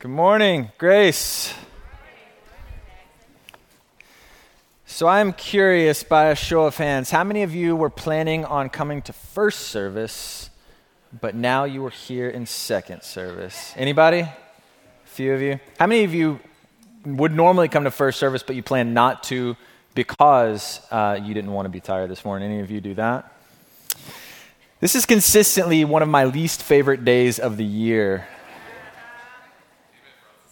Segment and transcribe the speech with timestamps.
[0.00, 1.52] Good morning, Grace.
[4.86, 8.70] So I'm curious by a show of hands, how many of you were planning on
[8.70, 10.48] coming to first service,
[11.20, 13.74] but now you are here in second service?
[13.76, 14.20] Anybody?
[14.20, 14.36] A
[15.04, 15.60] few of you?
[15.78, 16.40] How many of you
[17.04, 19.54] would normally come to first service, but you plan not to
[19.94, 22.50] because uh, you didn't want to be tired this morning?
[22.50, 23.30] Any of you do that?
[24.80, 28.26] This is consistently one of my least favorite days of the year.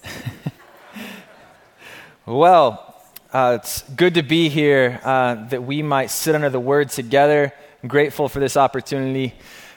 [2.27, 2.95] well,
[3.33, 7.53] uh, it's good to be here uh, that we might sit under the word together.
[7.83, 9.35] I'm grateful for this opportunity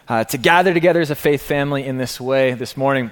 [0.08, 3.12] uh, to gather together as a faith family in this way this morning.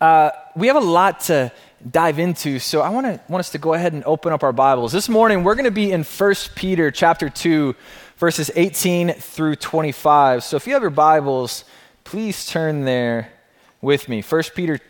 [0.00, 1.50] Uh, we have a lot to
[1.90, 4.52] dive into, so I want, to, want us to go ahead and open up our
[4.52, 4.92] Bibles.
[4.92, 7.74] This morning, we're going to be in 1 Peter chapter 2
[8.16, 10.42] verses 18 through 25.
[10.42, 11.64] So if you have your Bibles,
[12.04, 13.32] please turn there
[13.80, 14.22] with me.
[14.22, 14.80] 1 Peter,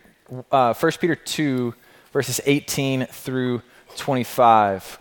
[0.51, 1.73] uh, 1 Peter 2,
[2.11, 3.61] verses 18 through
[3.95, 4.99] 25.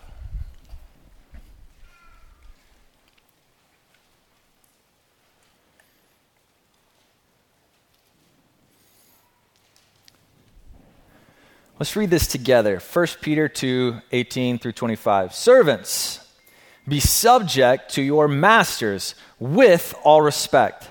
[11.79, 12.79] Let's read this together.
[12.81, 15.35] 1 Peter 2 18 through 25.
[15.35, 16.27] Servants,
[16.89, 20.89] be subject to your masters with all respect,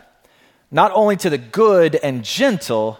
[0.70, 2.99] not only to the good and gentle,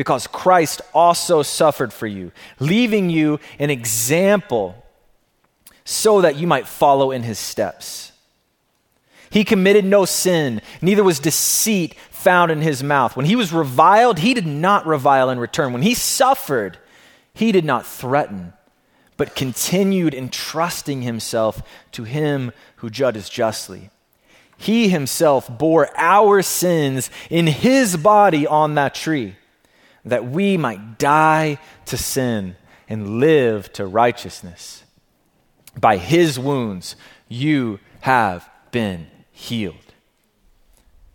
[0.00, 4.82] because Christ also suffered for you, leaving you an example
[5.84, 8.10] so that you might follow in his steps.
[9.28, 13.14] He committed no sin, neither was deceit found in his mouth.
[13.14, 15.74] When he was reviled, he did not revile in return.
[15.74, 16.78] When he suffered,
[17.34, 18.54] he did not threaten
[19.18, 21.60] but continued entrusting himself
[21.92, 23.90] to him who judges justly.
[24.56, 29.36] He himself bore our sins in his body on that tree,
[30.04, 32.56] that we might die to sin
[32.88, 34.84] and live to righteousness.
[35.78, 36.96] By his wounds,
[37.28, 39.76] you have been healed.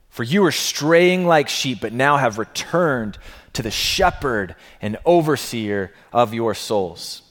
[0.09, 3.17] For you were straying like sheep, but now have returned
[3.53, 7.21] to the shepherd and overseer of your souls.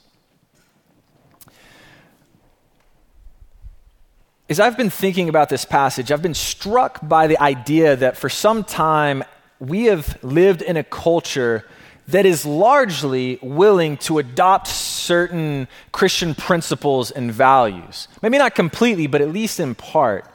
[4.48, 8.28] as I've been thinking about this passage, I've been struck by the idea that for
[8.28, 9.24] some time
[9.60, 11.64] we have lived in a culture
[12.08, 18.08] that is largely willing to adopt certain Christian principles and values.
[18.20, 20.26] Maybe not completely, but at least in part.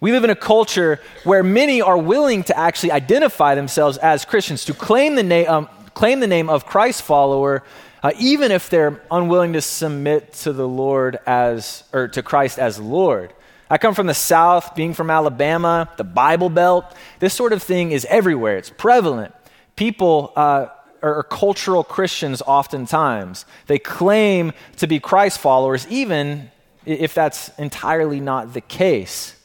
[0.00, 4.64] We live in a culture where many are willing to actually identify themselves as Christians,
[4.64, 7.62] to claim the, na- um, claim the name of Christ follower,
[8.02, 12.80] uh, even if they're unwilling to submit to the Lord as, or to Christ as
[12.80, 13.34] Lord.
[13.70, 16.84] I come from the South, being from Alabama, the Bible Belt.
[17.20, 19.32] This sort of thing is everywhere, it's prevalent.
[19.76, 20.66] People uh,
[21.02, 23.46] are cultural Christians oftentimes.
[23.68, 26.50] They claim to be Christ followers, even
[26.84, 29.36] if that's entirely not the case.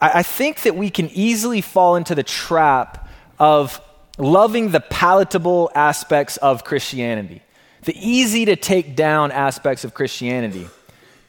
[0.00, 3.08] I, I think that we can easily fall into the trap
[3.38, 3.80] of
[4.16, 7.42] loving the palatable aspects of Christianity,
[7.82, 10.68] the easy to take down aspects of Christianity.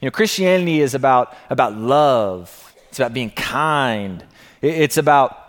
[0.03, 4.21] You know, Christianity is about, about love, it's about being kind,
[4.61, 5.39] it's about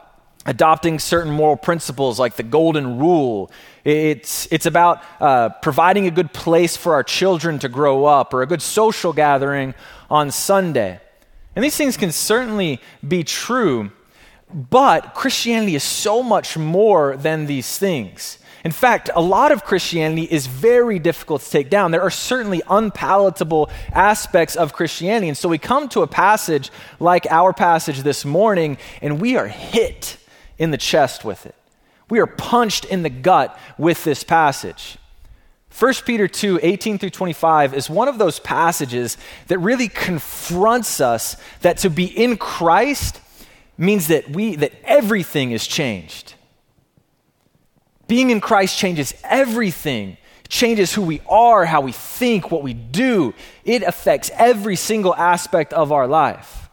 [0.47, 3.50] adopting certain moral principles like the golden rule.
[3.82, 8.43] It's, it's about uh, providing a good place for our children to grow up or
[8.43, 9.75] a good social gathering
[10.09, 11.00] on Sunday.
[11.56, 13.91] And these things can certainly be true,
[14.54, 18.38] but Christianity is so much more than these things.
[18.64, 21.91] In fact, a lot of Christianity is very difficult to take down.
[21.91, 25.28] There are certainly unpalatable aspects of Christianity.
[25.28, 29.49] And so we come to a passage like our passage this morning, and we are
[29.49, 30.16] hit
[30.56, 31.55] in the chest with it.
[32.08, 34.96] We are punched in the gut with this passage.
[35.78, 39.19] 1 Peter 2, 18 through 25 is one of those passages
[39.49, 43.20] that really confronts us that to be in Christ
[43.76, 46.34] means that we that everything is changed.
[48.06, 50.16] Being in Christ changes everything.
[50.48, 53.34] Changes who we are, how we think, what we do.
[53.64, 56.68] It affects every single aspect of our life.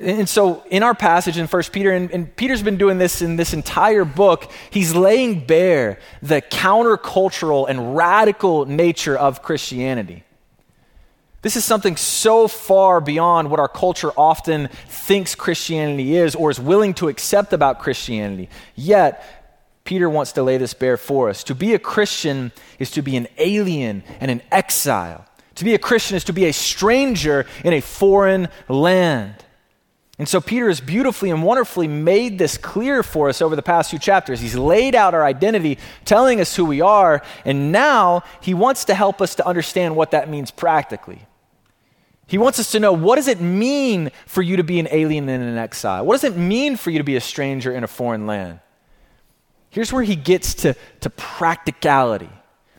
[0.00, 3.34] And so, in our passage in 1 Peter, and, and, Peter's been doing this in
[3.34, 10.22] this entire book, he's laying bare the countercultural and radical nature of Christianity.
[11.42, 16.58] This is something so far beyond what our culture often thinks Christianity is or is
[16.60, 18.48] willing to accept about Christianity.
[18.76, 19.24] Yet,
[19.88, 21.42] Peter wants to lay this bare for us.
[21.44, 25.24] To be a Christian is to be an alien and an exile.
[25.54, 29.46] To be a Christian is to be a stranger in a foreign land.
[30.18, 33.88] And so Peter has beautifully and wonderfully made this clear for us over the past
[33.88, 34.40] few chapters.
[34.40, 38.94] He's laid out our identity, telling us who we are, and now he wants to
[38.94, 41.22] help us to understand what that means practically.
[42.26, 45.30] He wants us to know what does it mean for you to be an alien
[45.30, 46.04] and an exile?
[46.04, 48.60] What does it mean for you to be a stranger in a foreign land?
[49.78, 52.28] Here's where he gets to, to practicality.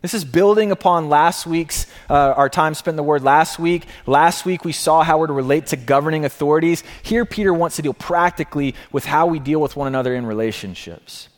[0.01, 3.85] This is building upon last week's, uh, our time spent in the Word last week.
[4.05, 6.83] Last week we saw how we're to relate to governing authorities.
[7.01, 11.29] Here, Peter wants to deal practically with how we deal with one another in relationships.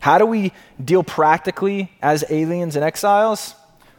[0.00, 0.50] How do we
[0.84, 3.54] deal practically as aliens and exiles?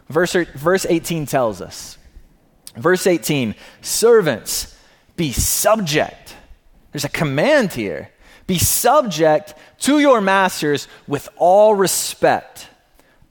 [0.10, 1.98] Verse, verse 18 tells us.
[2.76, 4.78] Verse 18 Servants,
[5.16, 6.36] be subject.
[6.92, 8.10] There's a command here.
[8.50, 12.68] Be subject to your masters with all respect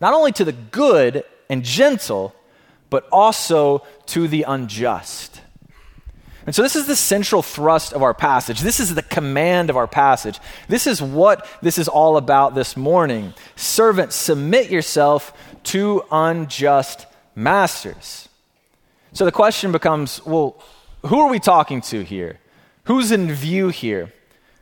[0.00, 2.37] not only to the good and gentle,
[2.88, 5.41] but also to the unjust.
[6.47, 8.61] And so, this is the central thrust of our passage.
[8.61, 10.38] This is the command of our passage.
[10.69, 13.35] This is what this is all about this morning.
[13.56, 15.32] Servants, submit yourself
[15.65, 18.29] to unjust masters.
[19.15, 20.62] So, the question becomes well,
[21.06, 22.38] who are we talking to here?
[22.85, 24.12] Who's in view here?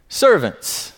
[0.08, 0.92] Servants.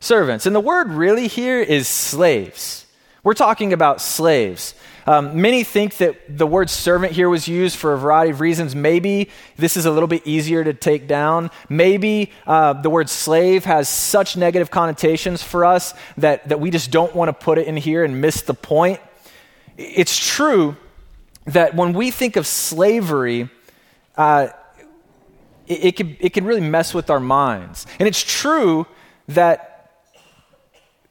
[0.00, 0.46] Servants.
[0.46, 2.86] And the word really here is slaves.
[3.22, 4.74] We're talking about slaves.
[5.08, 8.74] Um, many think that the word servant here was used for a variety of reasons.
[8.74, 11.50] Maybe this is a little bit easier to take down.
[11.68, 16.90] Maybe uh, the word slave has such negative connotations for us that, that we just
[16.90, 19.00] don't want to put it in here and miss the point.
[19.76, 20.76] It's true
[21.46, 23.48] that when we think of slavery,
[24.16, 24.48] uh,
[25.66, 27.86] it, it, can, it can really mess with our minds.
[27.98, 28.86] And it's true
[29.28, 29.72] that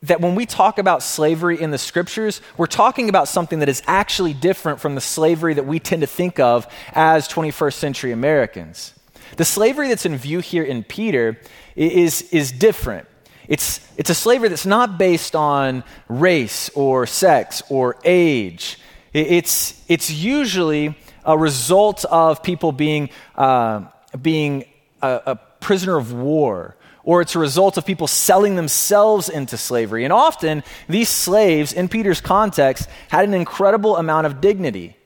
[0.08, 3.82] that when we talk about slavery in the scriptures, we're talking about something that is
[3.88, 8.94] actually different from the slavery that we tend to think of as 21st century Americans.
[9.38, 11.40] The slavery that's in view here in Peter
[11.76, 13.08] is, is different.
[13.48, 18.80] It's, it's a slavery that's not based on race or sex or age.
[19.14, 23.86] It's, it's usually a result of people being, uh,
[24.22, 24.66] being
[25.02, 26.76] a, a prisoner of war
[27.06, 30.04] or it's a result of people selling themselves into slavery.
[30.04, 34.98] And often, these slaves, in Peter's context, had an incredible amount of dignity.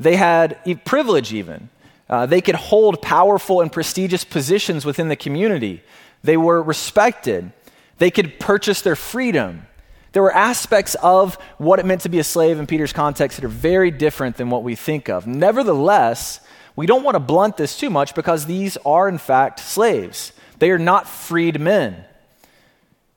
[0.00, 1.68] They had privilege, even.
[2.08, 5.82] Uh, they could hold powerful and prestigious positions within the community.
[6.24, 7.52] They were respected.
[7.98, 9.66] They could purchase their freedom.
[10.12, 13.44] There were aspects of what it meant to be a slave in Peter's context that
[13.44, 15.26] are very different than what we think of.
[15.26, 16.40] Nevertheless,
[16.76, 20.32] we don't want to blunt this too much because these are, in fact, slaves.
[20.58, 22.04] They are not freed men.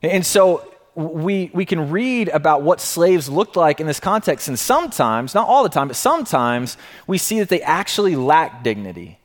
[0.02, 4.58] And so we, we can read about what slaves looked like in this context, and
[4.58, 6.76] sometimes, not all the time, but sometimes
[7.06, 9.18] we see that they actually lack dignity.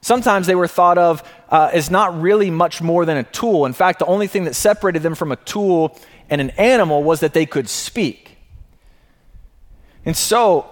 [0.00, 3.66] Sometimes they were thought of uh, as not really much more than a tool.
[3.66, 5.98] In fact, the only thing that separated them from a tool
[6.30, 8.38] and an animal was that they could speak.
[10.04, 10.70] And so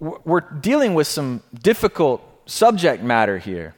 [0.00, 3.74] we're dealing with some difficult subject matter here.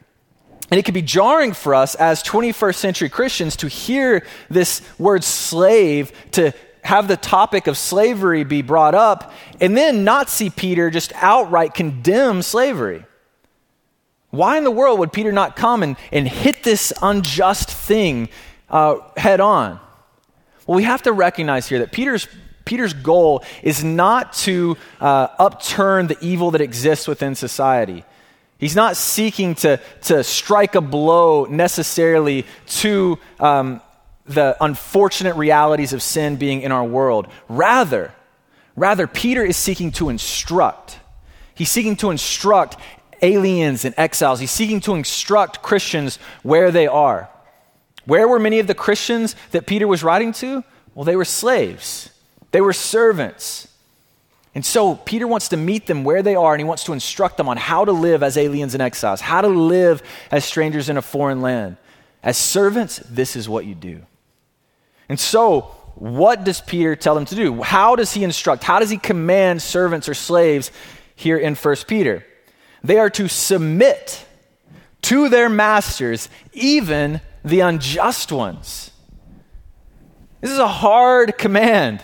[0.71, 5.23] And it can be jarring for us as 21st century Christians to hear this word
[5.23, 6.53] slave, to
[6.83, 9.31] have the topic of slavery be brought up,
[9.61, 13.05] and then not see Peter just outright condemn slavery.
[14.31, 18.29] Why in the world would Peter not come and, and hit this unjust thing
[18.69, 19.79] uh, head on?
[20.67, 22.27] Well, we have to recognize here that Peter's,
[22.65, 28.03] Peter's goal is not to uh, upturn the evil that exists within society.
[28.57, 33.81] He's not seeking to, to strike a blow necessarily to um,
[34.25, 37.27] the unfortunate realities of sin being in our world.
[37.49, 38.13] Rather,
[38.75, 40.99] rather, Peter is seeking to instruct.
[41.53, 42.77] He's seeking to instruct
[43.21, 44.39] aliens and exiles.
[44.39, 47.29] He's seeking to instruct Christians where they are.
[48.05, 50.63] Where were many of the Christians that Peter was writing to?
[50.93, 52.09] Well, they were slaves,
[52.51, 53.67] they were servants.
[54.55, 57.35] And so Peter wants to meet them where they are and he wants to instruct
[57.35, 60.95] them on how to live as aliens and exiles, how to live as strangers in
[60.95, 61.75] a foreign land.
[62.23, 64.01] As servants, this is what you do.
[65.09, 67.61] And so, what does Peter tell them to do?
[67.61, 68.63] How does he instruct?
[68.63, 70.71] How does he command servants or slaves
[71.15, 72.25] here in 1 Peter?
[72.83, 74.25] They are to submit
[75.03, 78.91] to their masters, even the unjust ones.
[80.41, 82.01] This is a hard command.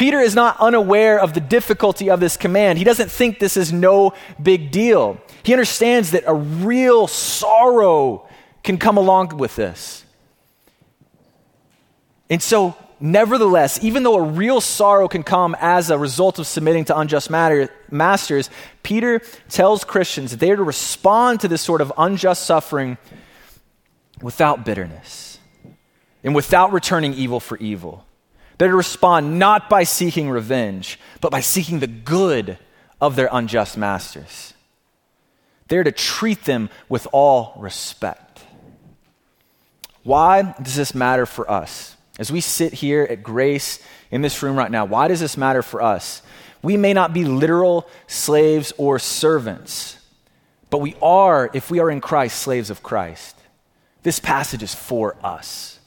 [0.00, 2.78] Peter is not unaware of the difficulty of this command.
[2.78, 5.20] He doesn't think this is no big deal.
[5.42, 8.26] He understands that a real sorrow
[8.64, 10.02] can come along with this.
[12.30, 16.86] And so, nevertheless, even though a real sorrow can come as a result of submitting
[16.86, 18.48] to unjust matter, masters,
[18.82, 22.96] Peter tells Christians that they are to respond to this sort of unjust suffering
[24.22, 25.38] without bitterness
[26.24, 28.06] and without returning evil for evil.
[28.60, 32.58] They're to respond not by seeking revenge, but by seeking the good
[33.00, 34.52] of their unjust masters.
[35.68, 38.44] They're to treat them with all respect.
[40.02, 41.96] Why does this matter for us?
[42.18, 45.62] As we sit here at Grace in this room right now, why does this matter
[45.62, 46.20] for us?
[46.60, 49.96] We may not be literal slaves or servants,
[50.68, 53.36] but we are, if we are in Christ, slaves of Christ.
[54.02, 55.79] This passage is for us.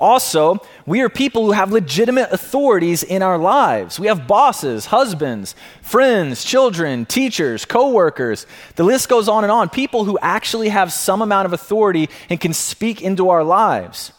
[0.00, 4.00] Also, we are people who have legitimate authorities in our lives.
[4.00, 8.46] We have bosses, husbands, friends, children, teachers, coworkers.
[8.76, 9.68] The list goes on and on.
[9.68, 14.12] People who actually have some amount of authority and can speak into our lives.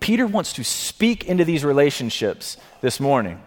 [0.00, 3.40] Peter wants to speak into these relationships this morning.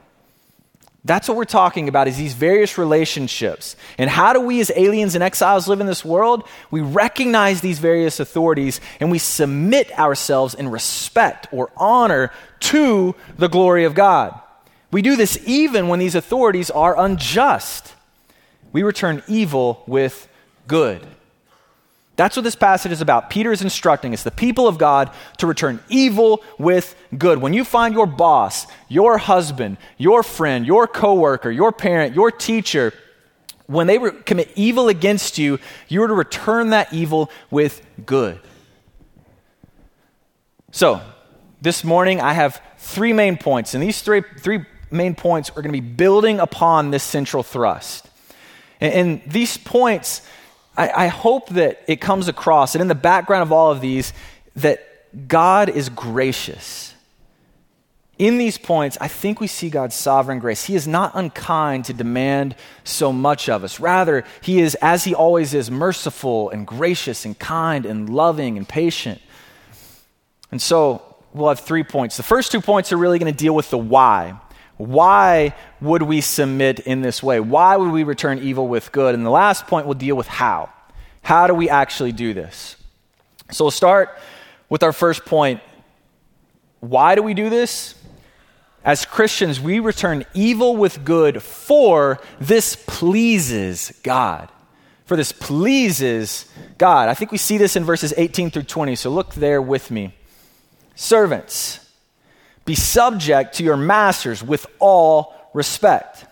[1.05, 3.75] That's what we're talking about is these various relationships.
[3.99, 6.47] And how do we as aliens and exiles live in this world?
[6.71, 12.31] We recognize these various authorities and we submit ourselves in respect or honor
[12.61, 14.39] to the glory of God.
[14.91, 17.93] We do this even when these authorities are unjust.
[18.73, 20.27] We return evil with
[20.65, 21.05] good.
[22.15, 23.29] That's what this passage is about.
[23.29, 27.41] Peter is instructing us, the people of God, to return evil with good.
[27.41, 32.93] When you find your boss, your husband, your friend, your coworker, your parent, your teacher,
[33.67, 38.39] when they re- commit evil against you, you are to return that evil with good.
[40.71, 41.01] So,
[41.61, 45.73] this morning I have three main points, and these three, three main points are going
[45.73, 48.07] to be building upon this central thrust.
[48.79, 50.21] and, and these points
[50.77, 54.13] I, I hope that it comes across, and in the background of all of these,
[54.55, 56.93] that God is gracious.
[58.17, 60.65] In these points, I think we see God's sovereign grace.
[60.65, 62.55] He is not unkind to demand
[62.85, 63.79] so much of us.
[63.79, 68.67] Rather, He is, as He always is, merciful and gracious and kind and loving and
[68.67, 69.21] patient.
[70.51, 72.15] And so we'll have three points.
[72.15, 74.39] The first two points are really going to deal with the why.
[74.77, 77.39] Why would we submit in this way?
[77.39, 79.15] Why would we return evil with good?
[79.15, 80.69] And the last point will deal with how.
[81.21, 82.75] How do we actually do this?
[83.51, 84.17] So we'll start
[84.69, 85.61] with our first point.
[86.81, 87.95] Why do we do this?
[88.83, 94.49] As Christians, we return evil with good, for this pleases God.
[95.05, 96.45] For this pleases
[96.77, 97.09] God.
[97.09, 100.13] I think we see this in verses 18 through 20, so look there with me.
[100.95, 101.84] Servants,
[102.65, 106.25] be subject to your masters with all respect.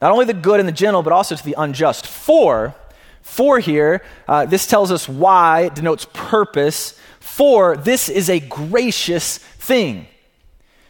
[0.00, 2.06] Not only the good and the gentle, but also to the unjust.
[2.06, 2.74] For,
[3.22, 6.98] for here, uh, this tells us why, it denotes purpose.
[7.18, 10.06] For this is a gracious thing.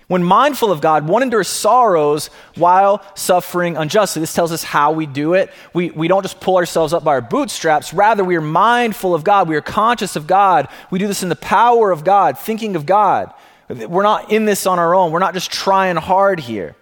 [0.06, 4.18] When mindful of God, one endures sorrows while suffering unjustly.
[4.18, 5.52] This tells us how we do it.
[5.72, 7.94] We, we don't just pull ourselves up by our bootstraps.
[7.94, 9.48] Rather, we are mindful of God.
[9.48, 10.66] We are conscious of God.
[10.90, 13.32] We do this in the power of God, thinking of God.
[13.70, 15.12] We're not in this on our own.
[15.12, 16.74] We're not just trying hard here.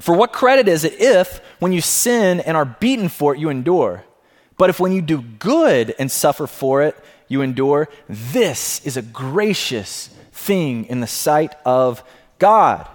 [0.00, 3.48] For what credit is it if, when you sin and are beaten for it, you
[3.48, 4.04] endure?
[4.56, 6.96] But if when you do good and suffer for it,
[7.28, 12.04] you endure, this is a gracious thing in the sight of
[12.38, 12.88] God.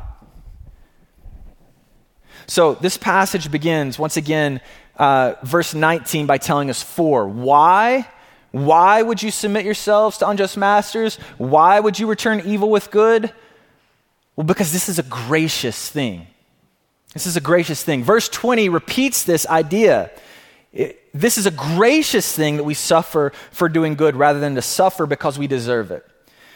[2.46, 4.62] So this passage begins, once again,
[4.96, 7.28] uh, verse 19, by telling us for.
[7.28, 8.08] Why?
[8.52, 11.16] Why would you submit yourselves to unjust masters?
[11.38, 13.34] Why would you return evil with good?
[14.36, 16.28] Well, because this is a gracious thing.
[17.14, 18.04] This is a gracious thing.
[18.04, 20.12] Verse 20 repeats this idea.
[20.72, 24.62] It, this is a gracious thing that we suffer for doing good rather than to
[24.62, 26.06] suffer because we deserve it.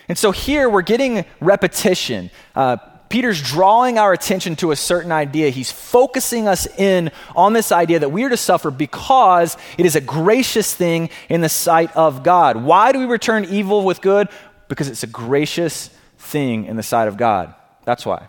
[0.07, 2.29] And so here we're getting repetition.
[2.53, 2.77] Uh,
[3.11, 5.49] Peter's drawing our attention to a certain idea.
[5.49, 9.97] He's focusing us in on this idea that we are to suffer because it is
[9.97, 12.55] a gracious thing in the sight of God.
[12.55, 14.29] Why do we return evil with good?
[14.69, 17.53] Because it's a gracious thing in the sight of God.
[17.83, 18.27] That's why.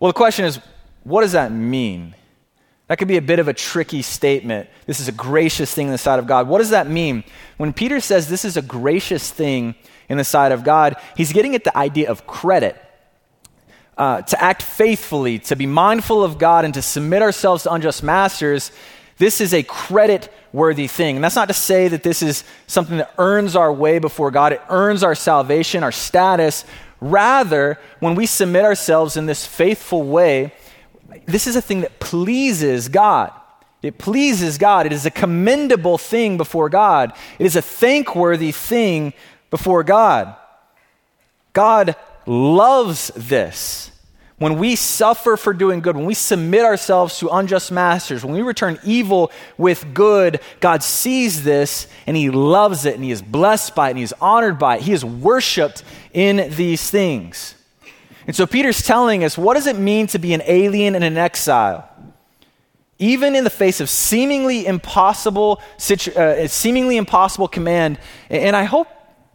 [0.00, 0.58] Well, the question is,
[1.04, 2.16] what does that mean?
[2.88, 4.68] That could be a bit of a tricky statement.
[4.86, 6.48] This is a gracious thing in the sight of God.
[6.48, 7.22] What does that mean?
[7.56, 9.76] When Peter says this is a gracious thing
[10.08, 12.82] in the sight of God, he's getting at the idea of credit
[13.98, 18.02] uh, to act faithfully, to be mindful of God, and to submit ourselves to unjust
[18.02, 18.70] masters,
[19.18, 21.16] This is a credit worthy thing.
[21.16, 24.52] And that's not to say that this is something that earns our way before God,
[24.52, 26.64] it earns our salvation, our status.
[27.00, 30.52] Rather, when we submit ourselves in this faithful way,
[31.26, 33.32] this is a thing that pleases God.
[33.82, 34.86] It pleases God.
[34.86, 37.12] It is a commendable thing before God.
[37.38, 39.12] It is a thankworthy thing
[39.50, 40.34] before God.
[41.52, 41.94] God
[42.28, 43.90] loves this.
[44.38, 48.42] When we suffer for doing good, when we submit ourselves to unjust masters, when we
[48.42, 53.74] return evil with good, God sees this and He loves it and He is blessed
[53.74, 54.82] by it and He is honored by it.
[54.82, 55.82] He is worshiped
[56.12, 57.56] in these things.
[58.28, 61.16] And so Peter's telling us what does it mean to be an alien and an
[61.16, 61.88] exile?
[63.00, 65.60] Even in the face of seemingly impossible,
[66.16, 68.88] uh, seemingly impossible command, and I hope,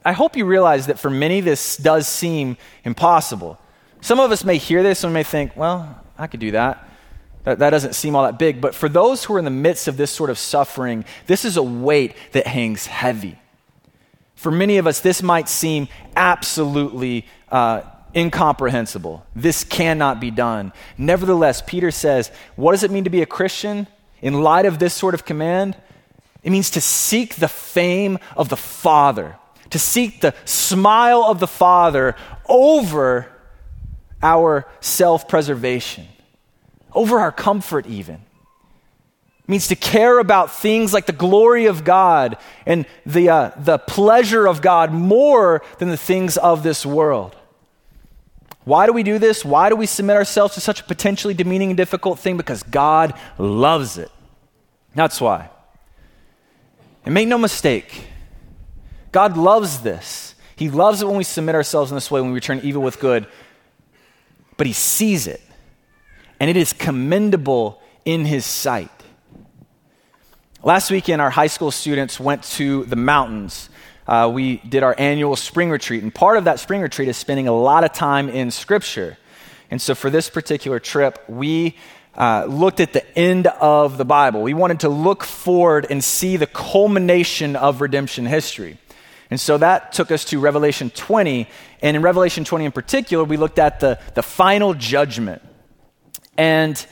[0.06, 3.58] I hope you realize that for many this does seem impossible.
[4.02, 6.90] Some of us may hear this and may think, well, I could do that.
[7.46, 8.62] That, that doesn't seem all that big.
[8.62, 11.58] But for those who are in the midst of this sort of suffering, this is
[11.58, 13.38] a weight that hangs heavy.
[14.36, 17.82] For many of us, this might seem absolutely uh,
[18.16, 19.26] incomprehensible.
[19.36, 20.74] This cannot be done.
[20.98, 23.88] Nevertheless, Peter says, what does it mean to be a Christian
[24.22, 25.78] in light of this sort of command?
[26.44, 29.38] It means to seek the fame of the Father,
[29.74, 32.16] to seek the smile of the Father
[32.48, 33.28] over
[34.22, 36.08] our self preservation,
[36.94, 38.16] over our comfort, even.
[38.16, 42.38] It means to care about things like the glory of God
[42.68, 47.36] and the, uh, the pleasure of God more than the things of this world.
[48.66, 49.44] Why do we do this?
[49.44, 52.38] Why do we submit ourselves to such a potentially demeaning and difficult thing?
[52.38, 54.12] Because God loves it.
[54.94, 55.50] That's why.
[57.06, 58.08] And make no mistake,
[59.14, 60.36] God loves this.
[60.58, 63.00] He loves it when we submit ourselves in this way, when we return evil with
[63.00, 63.28] good
[64.58, 65.42] but he sees it,
[66.40, 68.90] and it is commendable in his sight.
[70.64, 73.70] Last weekend, our high school students went to the mountains.
[74.08, 77.48] Uh, we did our annual spring retreat, and part of that spring retreat is spending
[77.48, 79.18] a lot of time in Scripture.
[79.72, 81.76] And so, for this particular trip, we
[82.16, 84.44] uh, looked at the end of the Bible.
[84.44, 88.78] We wanted to look forward and see the culmination of redemption history.
[89.34, 91.48] And so that took us to Revelation 20.
[91.82, 95.42] And in Revelation 20 in particular, we looked at the, the final judgment.
[96.38, 96.86] And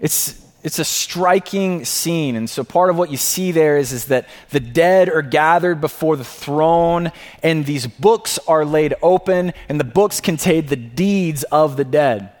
[0.00, 2.34] it's, it's a striking scene.
[2.34, 5.82] And so part of what you see there is, is that the dead are gathered
[5.82, 11.42] before the throne, and these books are laid open, and the books contain the deeds
[11.42, 12.32] of the dead.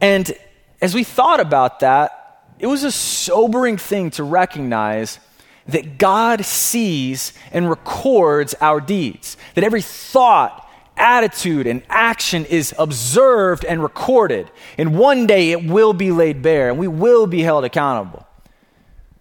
[0.00, 0.32] And
[0.82, 5.20] as we thought about that, it was a sobering thing to recognize
[5.68, 13.64] that God sees and records our deeds, that every thought, attitude, and action is observed
[13.64, 14.50] and recorded.
[14.76, 18.26] And one day it will be laid bare and we will be held accountable.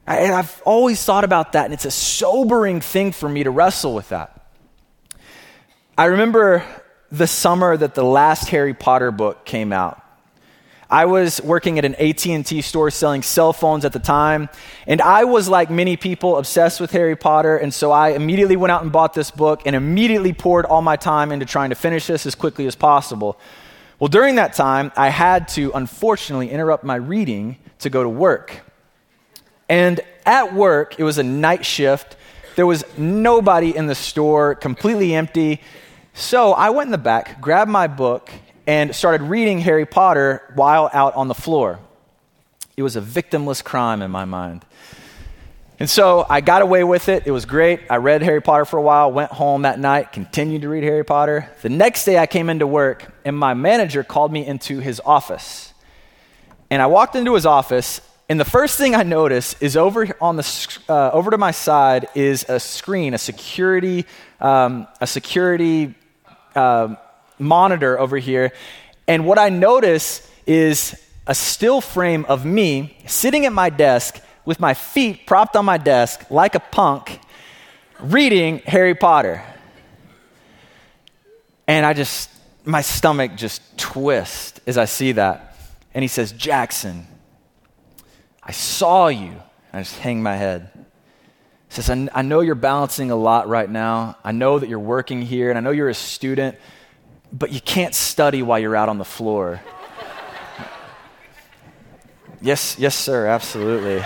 [0.07, 3.93] And I've always thought about that, and it's a sobering thing for me to wrestle
[3.93, 4.47] with that.
[5.97, 6.63] I remember
[7.11, 10.01] the summer that the last Harry Potter book came out.
[10.89, 14.47] I was working at an AT&T store selling cell phones at the time,
[14.85, 18.71] and I was like many people obsessed with Harry Potter, and so I immediately went
[18.71, 22.07] out and bought this book and immediately poured all my time into trying to finish
[22.07, 23.37] this as quickly as possible.
[23.99, 28.61] Well, during that time, I had to unfortunately interrupt my reading to go to work.
[29.67, 32.15] And at work, it was a night shift.
[32.55, 35.61] There was nobody in the store, completely empty.
[36.13, 38.31] So I went in the back, grabbed my book,
[38.67, 41.79] and started reading Harry Potter while out on the floor.
[42.75, 44.65] It was a victimless crime in my mind.
[45.79, 47.23] And so I got away with it.
[47.25, 47.81] It was great.
[47.89, 51.05] I read Harry Potter for a while, went home that night, continued to read Harry
[51.05, 51.49] Potter.
[51.61, 55.73] The next day I came into work, and my manager called me into his office.
[56.69, 60.35] And I walked into his office, and the first thing I noticed is over on
[60.35, 64.05] the uh, over to my side is a screen, a security,
[64.41, 65.95] um, a security
[66.55, 66.95] uh,
[67.39, 68.51] monitor over here.
[69.07, 74.59] And what I notice is a still frame of me sitting at my desk with
[74.59, 77.19] my feet propped on my desk like a punk
[77.99, 79.43] reading Harry Potter.
[81.67, 82.29] And I just,
[82.63, 85.57] my stomach just twists as I see that.
[85.93, 87.07] And he says, Jackson,
[88.41, 89.33] I saw you.
[89.73, 90.69] I just hang my head.
[91.67, 94.17] He says, I, I know you're balancing a lot right now.
[94.23, 96.57] I know that you're working here, and I know you're a student
[97.37, 99.61] but you can't study while you're out on the floor.
[102.41, 104.03] yes, yes, sir, absolutely.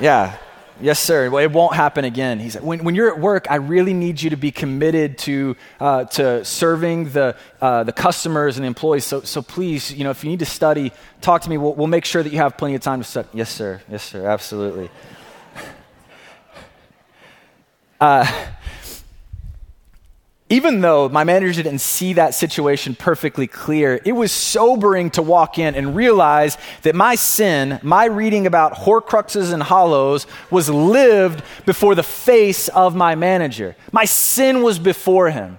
[0.00, 0.36] Yeah,
[0.82, 1.26] Yes, sir.
[1.26, 2.40] It won't happen again.
[2.40, 5.56] He said, when, when you're at work, I really need you to be committed to,
[5.78, 9.04] uh, to serving the, uh, the customers and the employees.
[9.04, 10.90] So, so please, you know, if you need to study,
[11.20, 11.56] talk to me.
[11.56, 13.28] We'll, we'll make sure that you have plenty of time to study.
[13.32, 13.80] Yes, sir.
[13.88, 14.26] Yes, sir.
[14.26, 14.90] Absolutely.
[18.00, 18.26] Uh,
[20.52, 25.58] even though my manager didn't see that situation perfectly clear, it was sobering to walk
[25.58, 31.94] in and realize that my sin, my reading about horcruxes and hallows, was lived before
[31.94, 33.74] the face of my manager.
[33.92, 35.58] My sin was before him.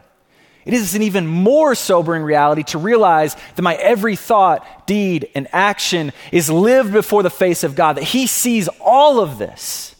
[0.63, 5.47] It is an even more sobering reality to realize that my every thought, deed, and
[5.51, 9.92] action is lived before the face of God, that He sees all of this.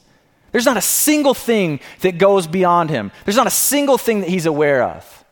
[0.54, 4.30] There's not a single thing that goes beyond him, there's not a single thing that
[4.30, 5.26] he's aware of.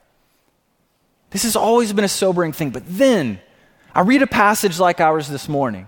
[1.30, 2.72] This has always been a sobering thing.
[2.72, 3.40] But then
[3.96, 5.88] I read a passage like ours this morning.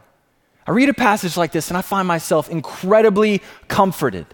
[0.65, 4.25] I read a passage like this and I find myself incredibly comforted.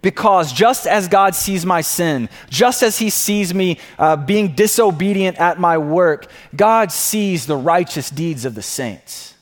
[0.00, 5.38] Because just as God sees my sin, just as He sees me uh, being disobedient
[5.38, 9.34] at my work, God sees the righteous deeds of the saints.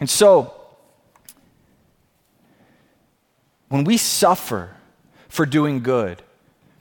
[0.00, 0.61] And so,
[3.72, 4.68] when we suffer
[5.30, 6.22] for doing good,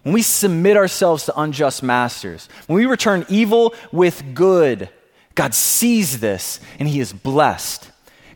[0.03, 4.89] when we submit ourselves to unjust masters, when we return evil with good,
[5.33, 7.89] God sees this and He is blessed.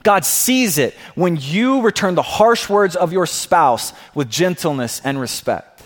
[0.03, 5.19] God sees it when you return the harsh words of your spouse with gentleness and
[5.19, 5.83] respect.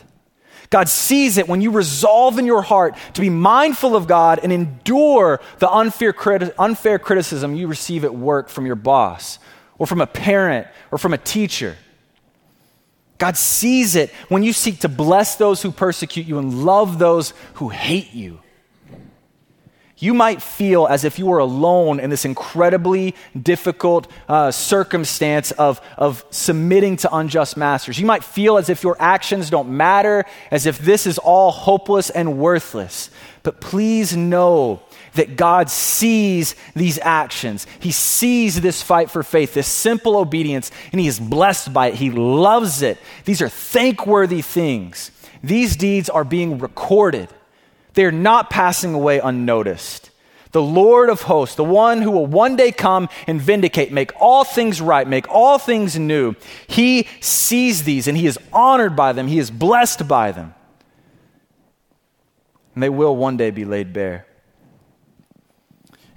[0.69, 4.53] God sees it when you resolve in your heart to be mindful of God and
[4.53, 9.39] endure the unfair, criti- unfair criticism you receive at work from your boss
[9.79, 11.75] or from a parent or from a teacher.
[13.19, 17.33] God sees it when you seek to bless those who persecute you and love those
[17.55, 18.39] who hate you.
[19.97, 25.81] You might feel as if you were alone in this incredibly difficult uh, circumstance of,
[25.97, 27.99] of submitting to unjust masters.
[27.99, 32.09] You might feel as if your actions don't matter, as if this is all hopeless
[32.09, 33.09] and worthless.
[33.43, 34.81] But please know
[35.13, 37.67] that God sees these actions.
[37.79, 41.95] He sees this fight for faith, this simple obedience, and He is blessed by it.
[41.95, 42.97] He loves it.
[43.25, 45.11] These are thankworthy things.
[45.43, 47.29] These deeds are being recorded,
[47.93, 50.09] they are not passing away unnoticed.
[50.51, 54.43] The Lord of hosts, the one who will one day come and vindicate, make all
[54.43, 56.33] things right, make all things new,
[56.67, 60.55] he sees these and he is honored by them, he is blessed by them.
[62.73, 64.25] And they will one day be laid bare.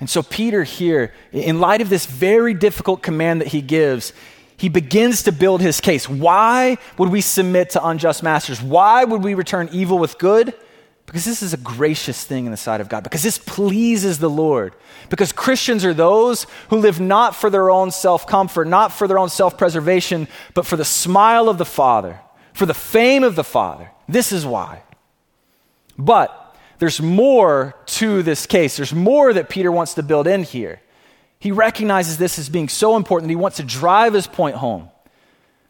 [0.03, 4.13] And so, Peter here, in light of this very difficult command that he gives,
[4.57, 6.09] he begins to build his case.
[6.09, 8.61] Why would we submit to unjust masters?
[8.61, 10.55] Why would we return evil with good?
[11.07, 14.29] Because this is a gracious thing in the sight of God, because this pleases the
[14.29, 14.75] Lord.
[15.09, 19.21] Because Christians are those who live not for their own self comfort, not for their
[19.21, 22.19] own self preservation, but for the smile of the Father,
[22.55, 23.93] for the fame of the Father.
[24.09, 24.83] This is why.
[25.97, 26.42] But
[26.83, 28.77] there's more to this case.
[28.77, 30.81] There's more that Peter wants to build in here.
[31.39, 34.89] He recognizes this as being so important that he wants to drive his point home.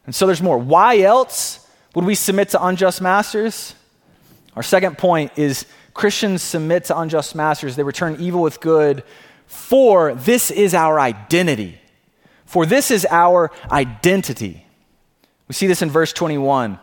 [0.07, 0.57] And so there's more.
[0.57, 3.75] Why else would we submit to unjust masters?
[4.57, 7.77] Our second point is Christians submit to unjust masters.
[7.77, 9.05] They return evil with good,
[9.47, 11.79] for this is our identity.
[12.47, 14.65] For this is our identity.
[15.47, 16.79] We see this in verse 21.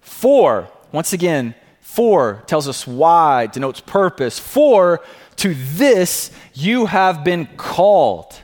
[0.00, 1.54] For, once again,
[1.92, 4.38] for tells us why, denotes purpose.
[4.38, 5.02] For
[5.36, 8.34] to this you have been called.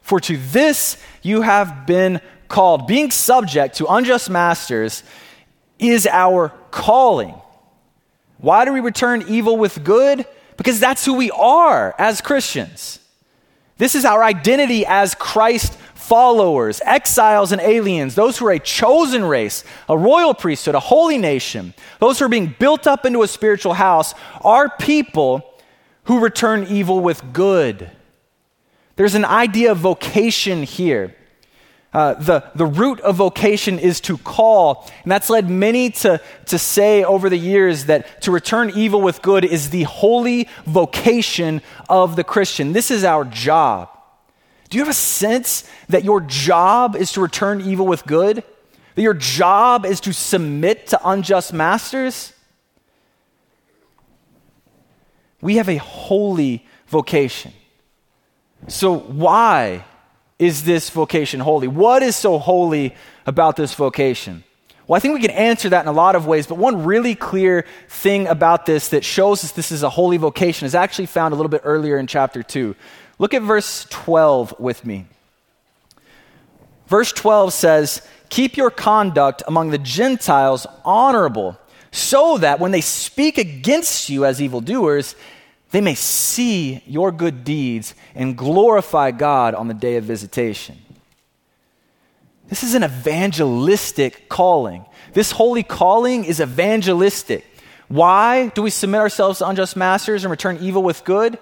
[0.00, 2.86] For to this you have been called.
[2.86, 5.02] Being subject to unjust masters
[5.78, 7.34] is our calling.
[8.38, 10.24] Why do we return evil with good?
[10.56, 12.98] Because that's who we are as Christians.
[13.76, 15.76] This is our identity as Christ
[16.10, 21.16] followers, exiles and aliens, those who are a chosen race, a royal priesthood, a holy
[21.16, 25.54] nation, those who are being built up into a spiritual house, are people
[26.04, 27.88] who return evil with good.
[28.96, 31.14] There's an idea of vocation here.
[31.92, 34.90] Uh, the, the root of vocation is to call.
[35.04, 39.22] And that's led many to, to say over the years that to return evil with
[39.22, 42.72] good is the holy vocation of the Christian.
[42.72, 43.90] This is our job.
[44.70, 48.44] Do you have a sense that your job is to return evil with good?
[48.94, 52.32] That your job is to submit to unjust masters?
[55.40, 57.52] We have a holy vocation.
[58.68, 59.84] So, why
[60.38, 61.66] is this vocation holy?
[61.66, 62.94] What is so holy
[63.26, 64.44] about this vocation?
[64.86, 67.14] Well, I think we can answer that in a lot of ways, but one really
[67.14, 71.32] clear thing about this that shows us this is a holy vocation is actually found
[71.32, 72.74] a little bit earlier in chapter 2.
[73.20, 75.04] Look at verse 12 with me.
[76.86, 81.58] Verse 12 says, Keep your conduct among the Gentiles honorable,
[81.92, 85.16] so that when they speak against you as evildoers,
[85.70, 90.78] they may see your good deeds and glorify God on the day of visitation.
[92.48, 94.86] This is an evangelistic calling.
[95.12, 97.44] This holy calling is evangelistic.
[97.88, 101.38] Why do we submit ourselves to unjust masters and return evil with good?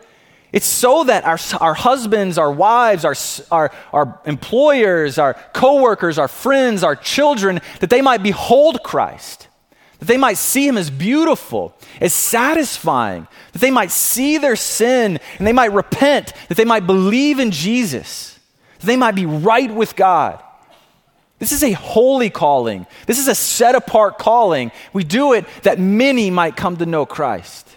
[0.53, 3.15] It's so that our, our husbands, our wives, our,
[3.51, 9.49] our, our employers, our coworkers, our friends, our children, that they might behold Christ,
[9.99, 15.21] that they might see him as beautiful, as satisfying, that they might see their sin
[15.39, 18.39] and they might repent, that they might believe in Jesus,
[18.81, 20.43] that they might be right with God.
[21.39, 22.87] This is a holy calling.
[23.07, 24.73] This is a set apart calling.
[24.93, 27.69] We do it that many might come to know Christ.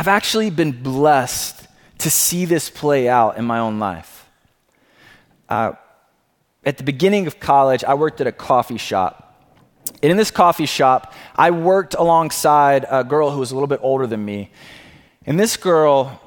[0.00, 4.26] I've actually been blessed to see this play out in my own life.
[5.46, 5.72] Uh,
[6.64, 9.44] at the beginning of college, I worked at a coffee shop.
[10.02, 13.80] And in this coffee shop, I worked alongside a girl who was a little bit
[13.82, 14.50] older than me.
[15.26, 16.18] And this girl,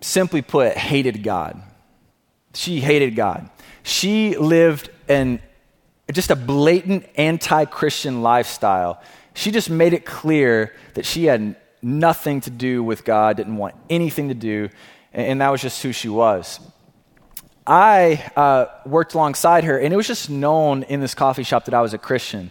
[0.00, 1.62] simply put, hated God.
[2.54, 3.48] She hated God.
[3.84, 5.40] She lived in
[6.10, 9.00] just a blatant anti Christian lifestyle.
[9.34, 13.74] She just made it clear that she had nothing to do with God, didn't want
[13.88, 14.68] anything to do,
[15.12, 16.60] and that was just who she was.
[17.66, 21.74] I uh, worked alongside her, and it was just known in this coffee shop that
[21.74, 22.50] I was a Christian.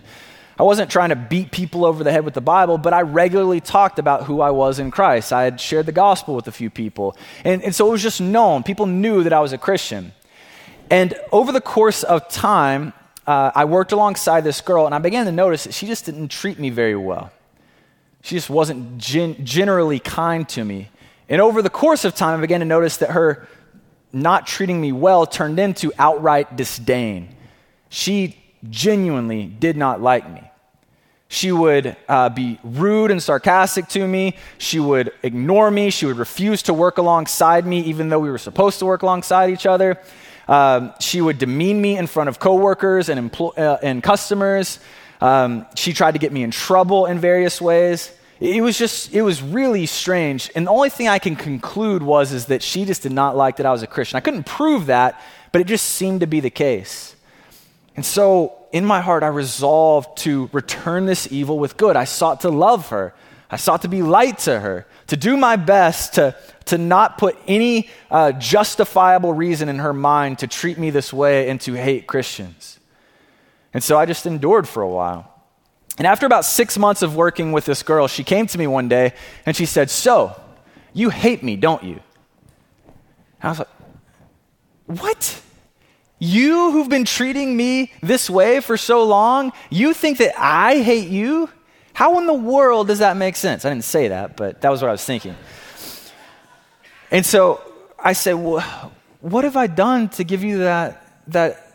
[0.59, 3.61] I wasn't trying to beat people over the head with the Bible, but I regularly
[3.61, 5.31] talked about who I was in Christ.
[5.31, 7.15] I had shared the gospel with a few people.
[7.45, 8.63] And, and so it was just known.
[8.63, 10.11] People knew that I was a Christian.
[10.89, 12.91] And over the course of time,
[13.25, 16.27] uh, I worked alongside this girl, and I began to notice that she just didn't
[16.27, 17.31] treat me very well.
[18.21, 20.89] She just wasn't gen- generally kind to me.
[21.29, 23.47] And over the course of time, I began to notice that her
[24.11, 27.35] not treating me well turned into outright disdain.
[27.89, 28.37] She
[28.69, 30.43] genuinely did not like me.
[31.27, 34.35] She would uh, be rude and sarcastic to me.
[34.57, 35.91] She would ignore me.
[35.91, 39.51] She would refuse to work alongside me, even though we were supposed to work alongside
[39.51, 40.01] each other.
[40.47, 44.79] Um, she would demean me in front of coworkers and, empl- uh, and customers.
[45.21, 48.11] Um, she tried to get me in trouble in various ways.
[48.39, 50.49] It was just, it was really strange.
[50.55, 53.57] And the only thing I can conclude was is that she just did not like
[53.57, 54.15] that I was a Christian.
[54.17, 57.15] I couldn't prove that, but it just seemed to be the case.
[57.97, 61.97] And so in my heart, I resolved to return this evil with good.
[61.97, 63.13] I sought to love her.
[63.51, 67.35] I sought to be light to her, to do my best to, to not put
[67.47, 72.07] any uh, justifiable reason in her mind to treat me this way and to hate
[72.07, 72.78] Christians.
[73.73, 75.31] And so I just endured for a while.
[75.97, 78.87] And after about six months of working with this girl, she came to me one
[78.87, 79.13] day
[79.45, 80.39] and she said, So,
[80.93, 81.99] you hate me, don't you?
[83.41, 83.67] And I was like,
[84.85, 85.41] What?
[86.19, 91.09] You who've been treating me this way for so long, you think that I hate
[91.09, 91.49] you?
[91.93, 93.65] How in the world does that make sense?
[93.65, 95.35] I didn't say that, but that was what I was thinking.
[97.11, 97.61] And so
[97.97, 101.68] I said, Well, what have I done to give you that, that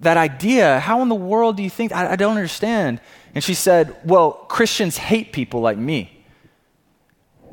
[0.00, 0.80] that idea.
[0.80, 1.92] How in the world do you think?
[1.92, 3.00] I, I don't understand.
[3.34, 6.24] And she said, Well, Christians hate people like me.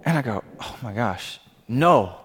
[0.06, 2.18] And I go, Oh my gosh, no.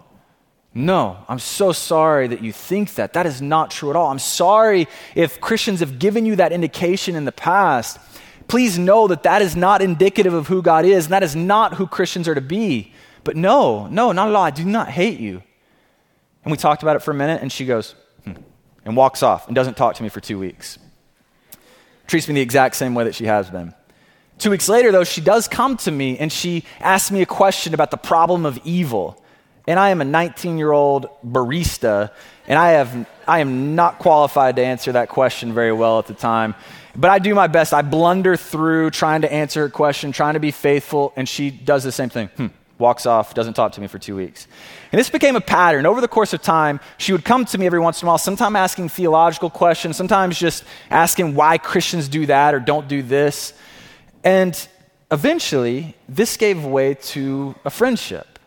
[0.75, 3.15] No, I'm so sorry that you think that.
[3.15, 4.11] That is not true at all.
[4.11, 7.99] I'm sorry if Christians have given you that indication in the past.
[8.47, 11.75] Please know that that is not indicative of who God is, and that is not
[11.75, 12.93] who Christians are to be.
[13.25, 14.45] But no, no, not at all.
[14.45, 15.43] I do not hate you.
[16.45, 17.95] And we talked about it for a minute, and she goes,
[18.85, 20.79] and walks off and doesn't talk to me for two weeks.
[22.07, 23.75] Treats me the exact same way that she has been.
[24.39, 27.75] Two weeks later, though, she does come to me and she asks me a question
[27.75, 29.23] about the problem of evil.
[29.67, 32.11] And I am a 19 year old barista,
[32.47, 36.15] and I, have, I am not qualified to answer that question very well at the
[36.15, 36.55] time.
[36.97, 37.75] But I do my best.
[37.75, 41.85] I blunder through trying to answer her question, trying to be faithful, and she does
[41.85, 42.29] the same thing.
[42.29, 42.47] Hmm
[42.79, 44.47] walks off, doesn't talk to me for two weeks.
[44.93, 45.87] And this became a pattern.
[45.87, 48.19] Over the course of time, she would come to me every once in a while,
[48.19, 53.53] sometimes asking theological questions, sometimes just asking why Christians do that or don't do this.
[54.25, 54.69] And
[55.11, 58.39] eventually, this gave way to a friendship.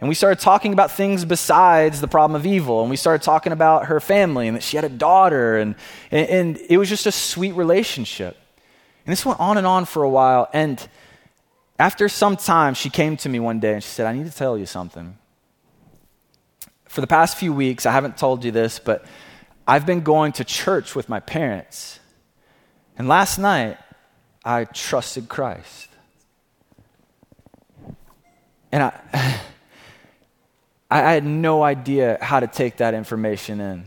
[0.00, 2.82] And we started talking about things besides the problem of evil.
[2.82, 5.56] And we started talking about her family and that she had a daughter.
[5.56, 5.74] And,
[6.10, 8.36] and, and it was just a sweet relationship.
[9.04, 10.48] And this went on and on for a while.
[10.52, 10.86] And
[11.78, 14.36] after some time, she came to me one day and she said, I need to
[14.36, 15.16] tell you something.
[16.86, 19.04] For the past few weeks, I haven't told you this, but
[19.66, 22.00] I've been going to church with my parents.
[22.96, 23.78] And last night,
[24.44, 25.88] I trusted Christ.
[28.72, 28.92] And I,
[30.90, 33.84] I had no idea how to take that information in.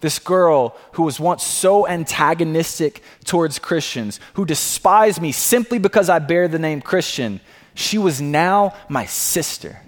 [0.00, 6.20] This girl who was once so antagonistic towards Christians, who despised me simply because I
[6.20, 7.40] bear the name Christian,
[7.74, 9.80] she was now my sister.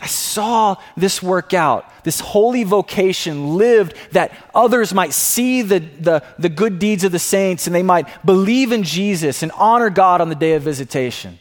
[0.00, 6.22] I saw this work out, this holy vocation lived that others might see the, the,
[6.38, 10.20] the, good deeds of the saints and they might believe in Jesus and honor God
[10.20, 11.40] on the day of visitation.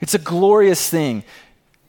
[0.00, 1.22] It's a glorious thing.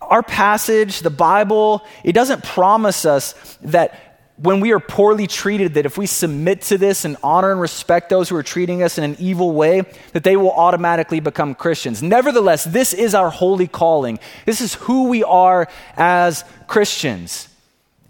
[0.10, 5.86] Our passage, the Bible, it doesn't promise us that when we are poorly treated, that
[5.86, 9.04] if we submit to this and honor and respect those who are treating us in
[9.04, 12.02] an evil way, that they will automatically become Christians.
[12.02, 14.20] Nevertheless, this is our holy calling.
[14.46, 17.48] This is who we are as Christians.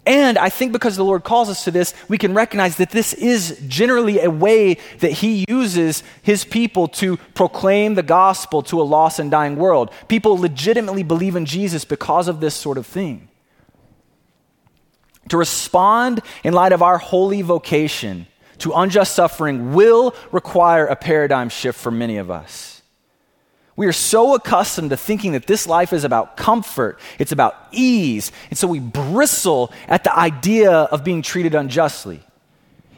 [0.06, 3.14] And I think because the Lord calls us to this, we can recognize that this
[3.14, 8.84] is generally a way that He uses His people to proclaim the gospel to a
[8.84, 9.90] lost and dying world.
[10.08, 13.28] People legitimately believe in Jesus because of this sort of thing.
[15.30, 18.26] To respond in light of our holy vocation
[18.58, 22.73] to unjust suffering will require a paradigm shift for many of us.
[23.76, 28.30] We are so accustomed to thinking that this life is about comfort, it's about ease,
[28.50, 32.22] and so we bristle at the idea of being treated unjustly.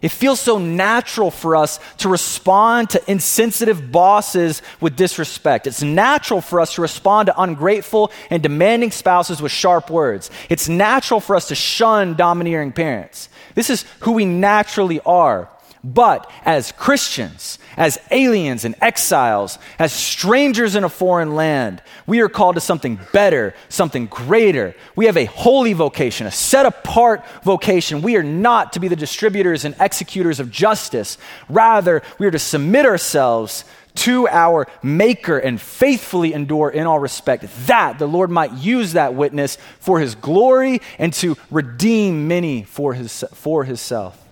[0.03, 5.67] It feels so natural for us to respond to insensitive bosses with disrespect.
[5.67, 10.31] It's natural for us to respond to ungrateful and demanding spouses with sharp words.
[10.51, 13.31] It's natural for us to shun domineering parents.
[13.55, 15.49] This is who we naturally are.
[15.87, 22.29] But as Christians, as aliens and exiles, as strangers in a foreign land, we are
[22.29, 24.75] called to something better, something greater.
[24.97, 28.03] We have a holy vocation, a set apart vocation.
[28.03, 31.19] We are not to be the distributors and executors of justice.
[31.49, 37.47] Rather, we are to submit ourselves to our Maker and faithfully endure in all respect,
[37.69, 42.93] that the Lord might use that witness for his glory and to redeem many for,
[42.93, 44.26] his, for himself.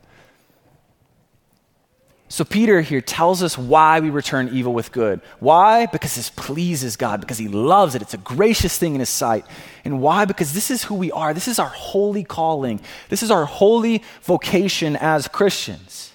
[2.35, 5.21] So, Peter here tells us why we return evil with good.
[5.39, 5.87] Why?
[5.87, 8.03] Because this pleases God, because he loves it.
[8.03, 9.47] It's a gracious thing in his sight.
[9.85, 10.25] And why?
[10.25, 11.33] Because this is who we are.
[11.33, 12.81] This is our holy calling.
[13.09, 16.13] This is our holy vocation as Christians.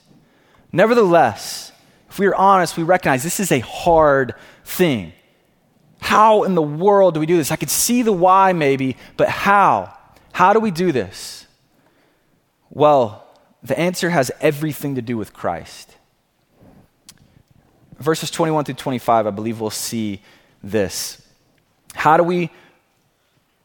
[0.73, 1.71] Nevertheless,
[2.09, 5.13] if we are honest, we recognize this is a hard thing.
[6.01, 7.49] How in the world do we do this?
[7.49, 9.97] I could see the why maybe, but how?
[10.33, 11.47] How do we do this?
[12.69, 13.25] Well,
[13.63, 15.95] the answer has everything to do with Christ
[17.99, 20.21] verses 21 through 25, I believe we'll see
[20.63, 21.21] this.
[21.93, 22.49] How do we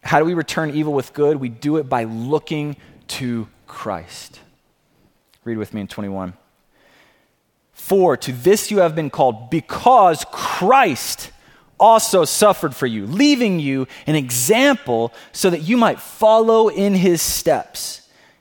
[0.02, 1.38] how do we return evil with good?
[1.38, 2.76] We do it by looking
[3.08, 4.38] to Christ.
[5.44, 6.34] Read with me in 21.
[7.72, 11.30] For to this you have been called because Christ
[11.80, 17.20] also suffered for you, leaving you an example so that you might follow in his
[17.20, 18.03] steps.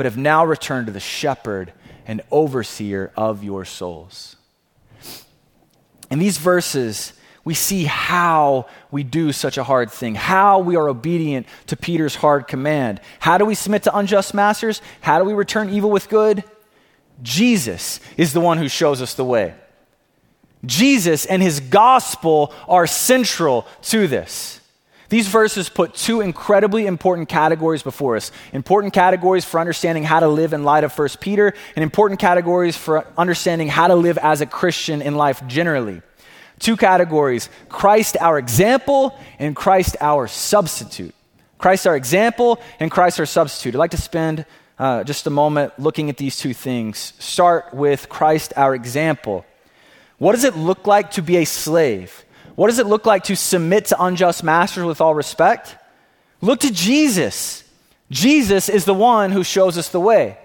[0.00, 1.74] but have now returned to the shepherd
[2.06, 4.34] and overseer of your souls.
[6.10, 7.12] In these verses,
[7.44, 12.14] we see how we do such a hard thing, how we are obedient to Peter's
[12.14, 13.02] hard command.
[13.18, 14.80] How do we submit to unjust masters?
[15.02, 16.44] How do we return evil with good?
[17.20, 19.52] Jesus is the one who shows us the way.
[20.64, 24.59] Jesus and his gospel are central to this.
[25.10, 30.28] These verses put two incredibly important categories before us important categories for understanding how to
[30.28, 34.40] live in light of 1 Peter, and important categories for understanding how to live as
[34.40, 36.00] a Christian in life generally.
[36.60, 41.14] Two categories Christ our example, and Christ our substitute.
[41.58, 43.74] Christ our example, and Christ our substitute.
[43.74, 44.46] I'd like to spend
[44.78, 47.14] uh, just a moment looking at these two things.
[47.18, 49.44] Start with Christ our example.
[50.18, 52.24] What does it look like to be a slave?
[52.56, 55.76] What does it look like to submit to unjust masters with all respect?
[56.40, 57.64] Look to Jesus.
[58.10, 60.38] Jesus is the one who shows us the way.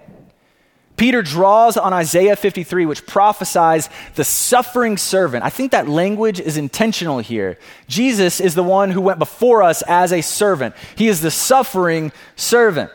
[0.98, 5.44] Peter draws on Isaiah 53, which prophesies the suffering servant.
[5.44, 7.58] I think that language is intentional here.
[7.88, 12.12] Jesus is the one who went before us as a servant, he is the suffering
[12.36, 12.92] servant.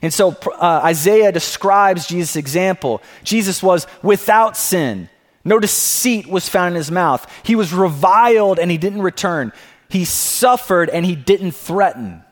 [0.00, 3.02] And so uh, Isaiah describes Jesus' example.
[3.22, 5.08] Jesus was without sin.
[5.44, 7.30] No deceit was found in his mouth.
[7.44, 9.52] He was reviled and he didn't return.
[9.88, 12.22] He suffered and he didn't threaten.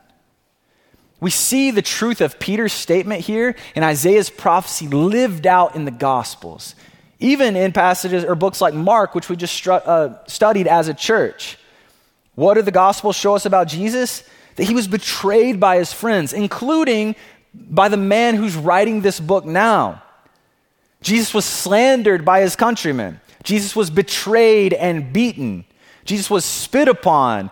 [1.20, 5.92] We see the truth of Peter's statement here in Isaiah's prophecy lived out in the
[5.92, 6.74] Gospels,
[7.20, 10.94] even in passages or books like Mark, which we just stru- uh, studied as a
[10.94, 11.58] church.
[12.34, 14.24] What did the Gospels show us about Jesus?
[14.56, 17.14] That he was betrayed by his friends, including
[17.54, 20.02] by the man who's writing this book now.
[21.02, 23.20] Jesus was slandered by his countrymen.
[23.42, 25.64] Jesus was betrayed and beaten.
[26.04, 27.50] Jesus was spit upon.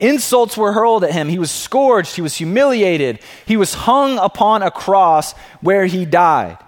[0.00, 1.28] Insults were hurled at him.
[1.28, 2.14] He was scourged.
[2.14, 3.20] He was humiliated.
[3.46, 6.58] He was hung upon a cross where he died.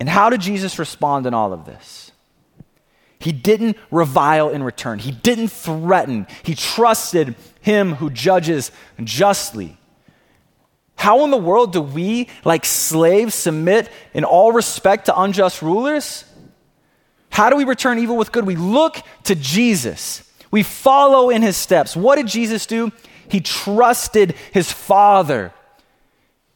[0.00, 2.10] And how did Jesus respond in all of this?
[3.18, 6.26] He didn't revile in return, he didn't threaten.
[6.42, 8.72] He trusted him who judges
[9.02, 9.78] justly.
[11.02, 16.24] How in the world do we, like slaves, submit in all respect to unjust rulers?
[17.28, 18.46] How do we return evil with good?
[18.46, 20.22] We look to Jesus.
[20.52, 21.96] We follow in his steps.
[21.96, 22.92] What did Jesus do?
[23.28, 25.52] He trusted his Father.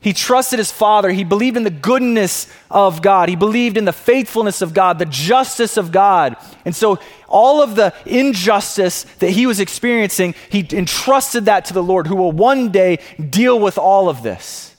[0.07, 1.11] He trusted his Father.
[1.11, 3.29] He believed in the goodness of God.
[3.29, 6.37] He believed in the faithfulness of God, the justice of God.
[6.65, 11.83] And so, all of the injustice that he was experiencing, he entrusted that to the
[11.83, 14.77] Lord, who will one day deal with all of this.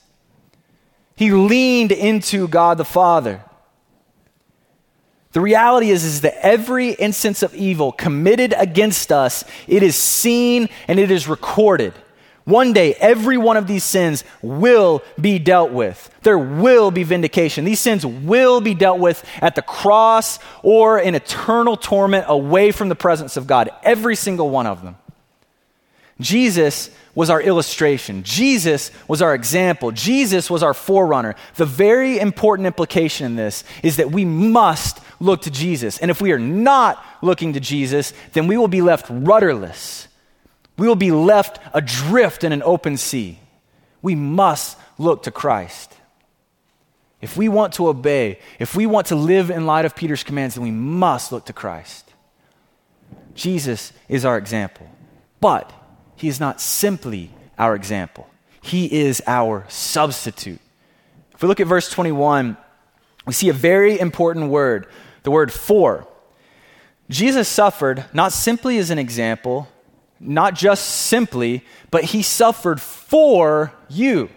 [1.14, 3.44] He leaned into God the Father.
[5.32, 10.70] The reality is, is that every instance of evil committed against us, it is seen
[10.88, 11.92] and it is recorded.
[12.48, 16.10] One day, every one of these sins will be dealt with.
[16.22, 17.66] There will be vindication.
[17.66, 22.88] These sins will be dealt with at the cross or in eternal torment away from
[22.88, 23.68] the presence of God.
[23.82, 24.96] Every single one of them.
[26.22, 28.22] Jesus was our illustration.
[28.22, 29.92] Jesus was our example.
[29.92, 31.34] Jesus was our forerunner.
[31.56, 35.98] The very important implication in this is that we must look to Jesus.
[35.98, 40.07] And if we are not looking to Jesus, then we will be left rudderless.
[40.78, 43.40] We will be left adrift in an open sea.
[44.00, 45.92] We must look to Christ.
[47.20, 50.54] If we want to obey, if we want to live in light of Peter's commands,
[50.54, 52.12] then we must look to Christ.
[53.34, 54.88] Jesus is our example.
[55.40, 55.72] But
[56.16, 58.28] he is not simply our example,
[58.60, 60.60] he is our substitute.
[61.32, 62.56] If we look at verse 21,
[63.26, 64.86] we see a very important word
[65.22, 66.06] the word for.
[67.10, 69.68] Jesus suffered not simply as an example,
[70.20, 74.28] not just simply, but he suffered for you.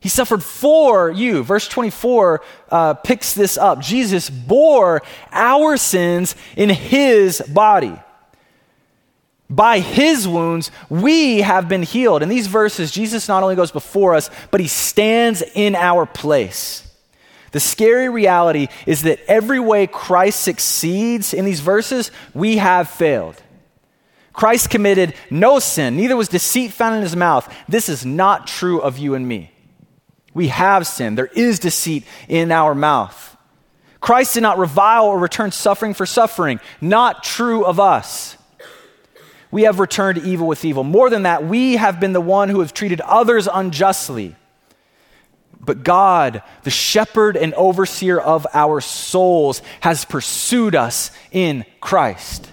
[0.00, 1.44] He suffered for you.
[1.44, 3.80] Verse 24 uh, picks this up.
[3.80, 7.96] Jesus bore our sins in his body.
[9.48, 12.22] By his wounds, we have been healed.
[12.22, 16.88] In these verses, Jesus not only goes before us, but he stands in our place.
[17.52, 23.40] The scary reality is that every way Christ succeeds in these verses, we have failed.
[24.32, 27.52] Christ committed no sin, neither was deceit found in his mouth.
[27.68, 29.50] This is not true of you and me.
[30.34, 31.18] We have sinned.
[31.18, 33.36] There is deceit in our mouth.
[34.00, 36.60] Christ did not revile or return suffering for suffering.
[36.80, 38.36] Not true of us.
[39.50, 40.82] We have returned evil with evil.
[40.82, 44.34] More than that, we have been the one who have treated others unjustly.
[45.60, 52.51] But God, the shepherd and overseer of our souls, has pursued us in Christ.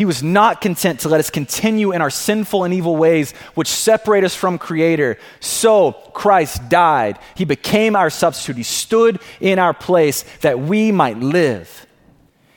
[0.00, 3.68] He was not content to let us continue in our sinful and evil ways, which
[3.68, 5.18] separate us from Creator.
[5.40, 7.18] So Christ died.
[7.34, 8.56] He became our substitute.
[8.56, 11.86] He stood in our place that we might live.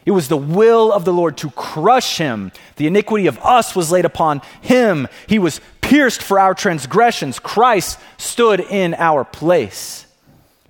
[0.05, 2.53] It was the will of the Lord to crush him.
[2.77, 5.09] The iniquity of us was laid upon him.
[5.27, 7.39] He was pierced for our transgressions.
[7.39, 10.05] Christ stood in our place.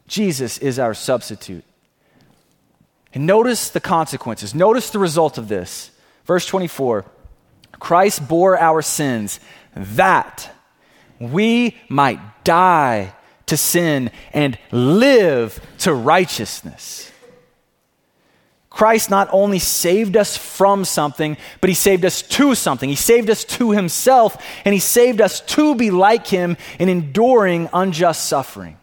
[0.07, 1.65] Jesus is our substitute.
[3.13, 4.55] And notice the consequences.
[4.55, 5.91] Notice the result of this.
[6.25, 7.05] Verse 24
[7.79, 9.39] Christ bore our sins
[9.75, 10.49] that
[11.19, 13.13] we might die
[13.47, 17.11] to sin and live to righteousness.
[18.69, 22.89] Christ not only saved us from something, but he saved us to something.
[22.89, 27.69] He saved us to himself, and he saved us to be like him in enduring
[27.71, 28.77] unjust suffering.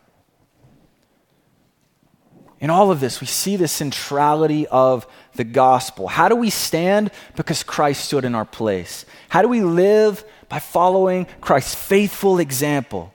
[2.60, 6.08] In all of this, we see the centrality of the gospel.
[6.08, 7.10] How do we stand?
[7.34, 9.06] Because Christ stood in our place.
[9.30, 10.24] How do we live?
[10.50, 13.14] By following Christ's faithful example.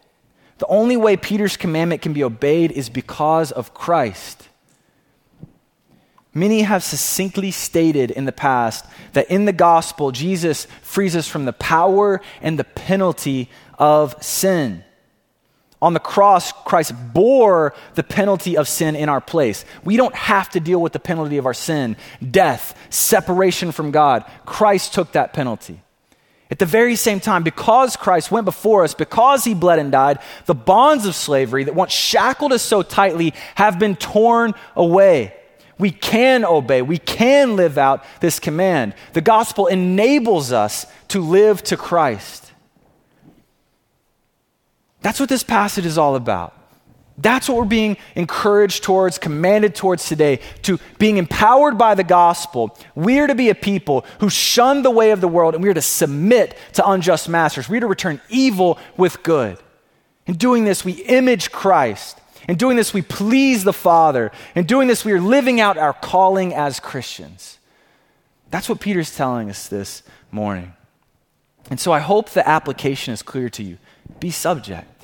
[0.57, 4.47] The only way Peter's commandment can be obeyed is because of Christ.
[6.33, 11.45] Many have succinctly stated in the past that in the gospel, Jesus frees us from
[11.45, 14.84] the power and the penalty of sin.
[15.81, 19.65] On the cross, Christ bore the penalty of sin in our place.
[19.83, 21.97] We don't have to deal with the penalty of our sin,
[22.31, 24.25] death, separation from God.
[24.45, 25.81] Christ took that penalty.
[26.49, 30.19] At the very same time, because Christ went before us, because he bled and died,
[30.45, 35.33] the bonds of slavery that once shackled us so tightly have been torn away.
[35.77, 38.93] We can obey, we can live out this command.
[39.13, 42.53] The gospel enables us to live to Christ.
[45.05, 46.57] That's what this passage is all about.
[47.19, 52.75] That's what we're being encouraged towards, commanded towards today, to being empowered by the gospel.
[52.95, 55.69] We are to be a people who shun the way of the world and we
[55.69, 57.69] are to submit to unjust masters.
[57.69, 59.59] We are to return evil with good.
[60.25, 62.19] In doing this, we image Christ.
[62.49, 64.31] In doing this, we please the Father.
[64.55, 67.59] In doing this, we are living out our calling as Christians.
[68.49, 70.01] That's what Peter's telling us this
[70.31, 70.73] morning.
[71.69, 73.77] And so I hope the application is clear to you.
[74.19, 74.94] Be subject.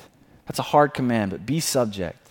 [0.52, 2.28] That's a hard command, but be subject.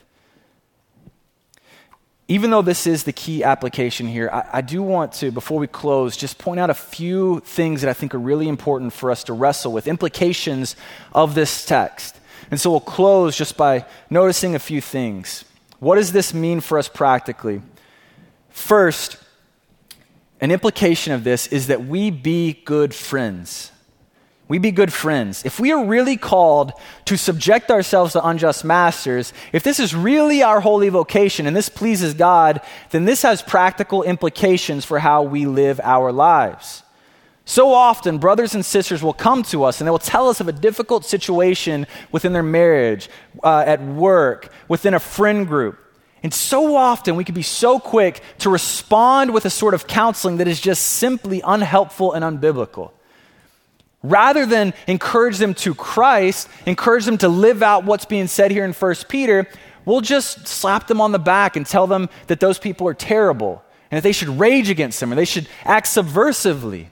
[2.29, 5.67] Even though this is the key application here, I, I, do want to, before we
[5.67, 9.25] close, just point out a few things that I think are really important for us
[9.25, 10.77] to wrestle with, implications
[11.15, 12.15] of this text.
[12.51, 15.47] And so we'll close just by noticing a few things.
[15.79, 17.63] What does this mean for us practically?
[18.51, 19.17] First,
[20.43, 23.73] an implication of this is that we be good friends
[24.51, 25.45] we be good friends.
[25.45, 26.73] If we are really called
[27.05, 31.69] to subject ourselves to unjust masters, if this is really our holy vocation and this
[31.69, 36.83] pleases God, then this has practical implications for how we live our lives.
[37.45, 40.49] So often, brothers and sisters will come to us and they will tell us of
[40.49, 43.09] a difficult situation within their marriage,
[43.45, 45.79] uh, at work, within a friend group.
[46.25, 50.39] And so often, we can be so quick to respond with a sort of counseling
[50.39, 52.91] that is just simply unhelpful and unbiblical.
[54.03, 58.65] Rather than encourage them to Christ, encourage them to live out what's being said here
[58.65, 59.47] in 1 Peter,
[59.85, 63.63] we'll just slap them on the back and tell them that those people are terrible
[63.91, 66.87] and that they should rage against them or they should act subversively.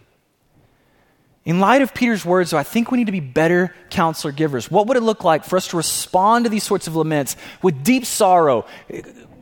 [1.46, 4.70] In light of Peter's words, though, I think we need to be better counselor givers.
[4.70, 7.82] What would it look like for us to respond to these sorts of laments with
[7.82, 8.66] deep sorrow,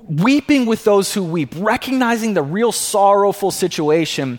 [0.08, 4.38] weeping with those who weep, recognizing the real sorrowful situation,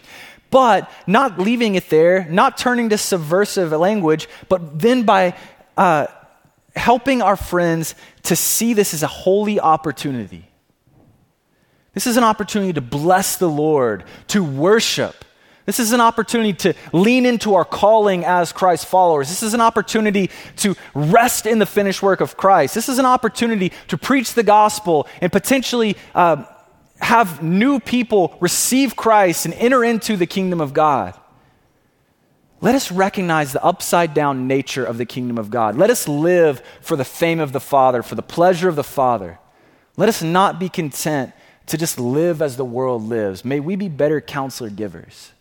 [0.49, 5.35] but not leaving it there, not turning to subversive language, but then by
[5.75, 6.07] uh,
[6.75, 10.47] helping our friends to see this as a holy opportunity.
[11.93, 15.25] This is an opportunity to bless the Lord, to worship.
[15.65, 19.27] This is an opportunity to lean into our calling as Christ followers.
[19.27, 22.73] This is an opportunity to rest in the finished work of Christ.
[22.73, 26.45] This is an opportunity to preach the gospel and potentially uh,
[26.99, 31.17] have new people receive Christ and enter into the kingdom of God.
[32.59, 35.77] Let us recognize the upside down nature of the kingdom of God.
[35.77, 39.37] Let us live for the fame of the Father, for the pleasure of the Father.
[39.95, 41.33] Let us not be content
[41.67, 43.45] to just live as the world lives.
[43.45, 45.31] May we be better counselor givers.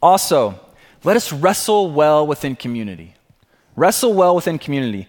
[0.00, 0.58] Also,
[1.02, 3.14] let us wrestle well within community.
[3.74, 5.08] Wrestle well within community.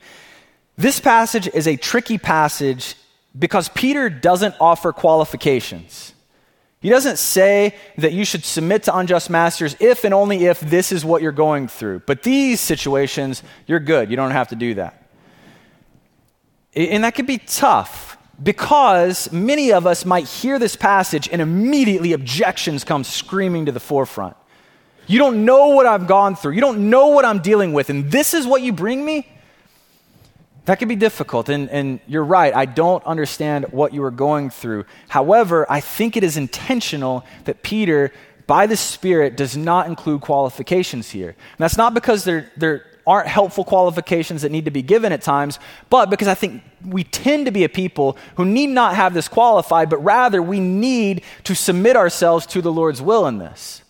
[0.76, 2.96] This passage is a tricky passage
[3.38, 6.14] because Peter doesn't offer qualifications.
[6.80, 10.92] He doesn't say that you should submit to unjust masters if and only if this
[10.92, 12.00] is what you're going through.
[12.06, 14.10] But these situations, you're good.
[14.10, 15.02] You don't have to do that.
[16.76, 22.14] And that could be tough because many of us might hear this passage and immediately
[22.14, 24.36] objections come screaming to the forefront.
[25.08, 26.54] You don't know what I've gone through.
[26.54, 27.90] You don't know what I'm dealing with.
[27.90, 29.28] And this is what you bring me?
[30.66, 32.56] That can be difficult, and, and you're right.
[32.56, 34.86] I don't understand what you were going through.
[35.10, 38.14] However, I think it is intentional that Peter,
[38.48, 41.30] by the Spirit, does not include qualifications here.
[41.30, 45.22] And that's not because there, there aren't helpful qualifications that need to be given at
[45.22, 45.60] times,
[45.90, 49.28] but because I think we tend to be a people who need not have this
[49.28, 53.84] qualified, but rather we need to submit ourselves to the Lord's will in this.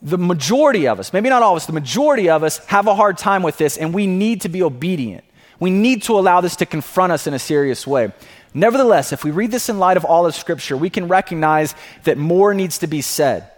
[0.00, 2.94] The majority of us, maybe not all of us, the majority of us have a
[2.96, 5.22] hard time with this, and we need to be obedient.
[5.62, 8.10] We need to allow this to confront us in a serious way.
[8.52, 12.18] Nevertheless, if we read this in light of all of Scripture, we can recognize that
[12.18, 13.48] more needs to be said.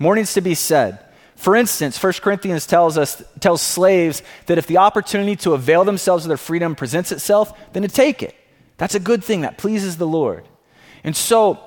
[0.00, 0.98] More needs to be said.
[1.36, 6.24] For instance, 1 Corinthians tells us tells slaves that if the opportunity to avail themselves
[6.24, 8.34] of their freedom presents itself, then to take it.
[8.76, 10.48] That's a good thing that pleases the Lord.
[11.04, 11.60] And so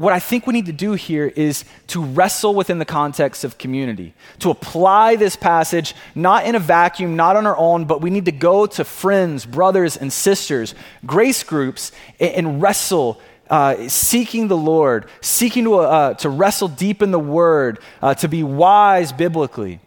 [0.00, 3.58] what I think we need to do here is to wrestle within the context of
[3.58, 8.08] community, to apply this passage not in a vacuum, not on our own, but we
[8.08, 10.74] need to go to friends, brothers, and sisters,
[11.04, 13.20] grace groups, and, wrestle.
[13.50, 18.28] Uh, seeking the Lord, seeking to, uh, to wrestle deep in the Word, uh, to
[18.28, 19.80] be wise biblically,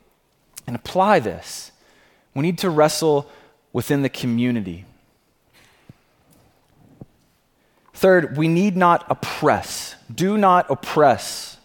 [0.68, 1.72] and apply this.
[2.36, 3.32] We need to wrestle
[3.72, 4.84] within the community.
[8.04, 9.96] Third, we need not oppress.
[10.14, 11.56] Do not oppress.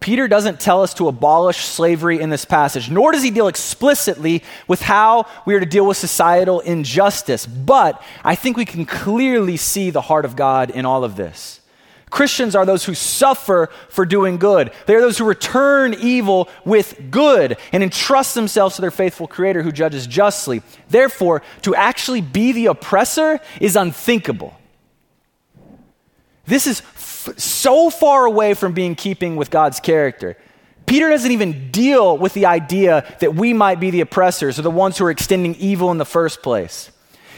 [0.00, 4.42] Peter doesn't tell us to abolish slavery in this passage, nor does he deal explicitly
[4.66, 7.46] with how we are to deal with societal injustice.
[7.46, 11.60] But I think we can clearly see the heart of God in all of this.
[12.10, 14.72] Christians are those who suffer for doing good.
[14.86, 19.62] They are those who return evil with good and entrust themselves to their faithful Creator
[19.62, 20.62] who judges justly.
[20.88, 24.52] Therefore, to actually be the oppressor is unthinkable.
[26.46, 30.36] This is f- so far away from being keeping with God's character.
[30.86, 34.70] Peter doesn't even deal with the idea that we might be the oppressors or the
[34.70, 36.90] ones who are extending evil in the first place.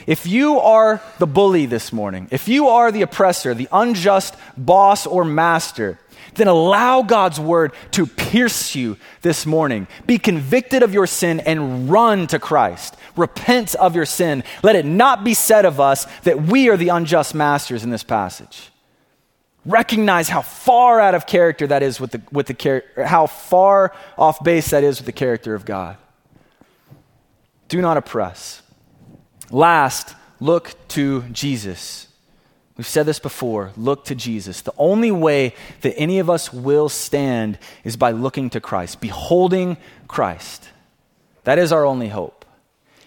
[0.06, 5.06] If you are the bully this morning, if you are the oppressor, the unjust boss
[5.06, 5.98] or master,
[6.34, 9.86] then allow God's word to pierce you this morning.
[10.06, 12.96] Be convicted of your sin and run to Christ.
[13.16, 14.44] Repent of your sin.
[14.62, 18.04] Let it not be said of us that we are the unjust masters in this
[18.04, 18.70] passage.
[19.66, 24.42] Recognize how far out of character that is with the, with the how far off
[24.42, 25.96] base that is with the character of God.
[27.68, 28.62] Do not oppress.
[29.50, 32.09] Last, look to Jesus.
[32.76, 34.62] We've said this before look to Jesus.
[34.62, 39.76] The only way that any of us will stand is by looking to Christ, beholding
[40.06, 40.70] Christ.
[41.44, 42.44] That is our only hope.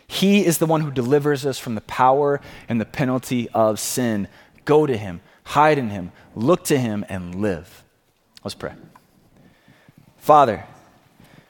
[0.07, 4.27] He is the one who delivers us from the power and the penalty of sin.
[4.65, 7.83] Go to Him, hide in Him, look to Him, and live.
[8.43, 8.73] Let's pray.
[10.17, 10.65] Father,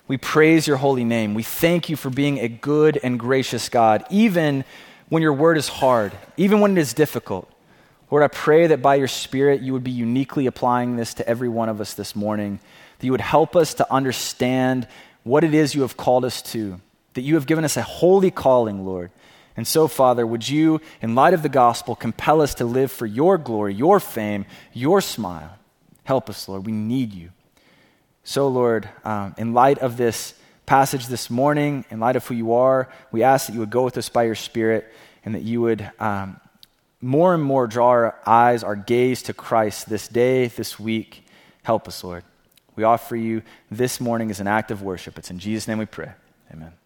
[0.07, 1.33] we praise your holy name.
[1.33, 4.65] We thank you for being a good and gracious God, even
[5.09, 7.49] when your word is hard, even when it is difficult.
[8.09, 11.47] Lord, I pray that by your Spirit you would be uniquely applying this to every
[11.47, 12.59] one of us this morning,
[12.99, 14.87] that you would help us to understand
[15.23, 16.81] what it is you have called us to,
[17.13, 19.11] that you have given us a holy calling, Lord.
[19.57, 23.05] And so, Father, would you, in light of the gospel, compel us to live for
[23.05, 25.57] your glory, your fame, your smile?
[26.03, 26.65] Help us, Lord.
[26.65, 27.31] We need you.
[28.23, 30.33] So, Lord, um, in light of this
[30.65, 33.83] passage this morning, in light of who you are, we ask that you would go
[33.83, 34.91] with us by your Spirit
[35.25, 36.39] and that you would um,
[37.01, 41.25] more and more draw our eyes, our gaze to Christ this day, this week.
[41.63, 42.23] Help us, Lord.
[42.75, 45.17] We offer you this morning as an act of worship.
[45.17, 46.11] It's in Jesus' name we pray.
[46.53, 46.80] Amen.